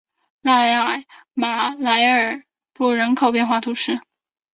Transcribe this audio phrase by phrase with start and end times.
[0.41, 1.03] 拉艾
[1.35, 2.41] 马莱尔
[2.73, 3.99] 布人口变化图示